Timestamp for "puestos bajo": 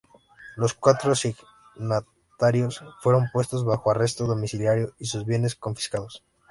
3.31-3.91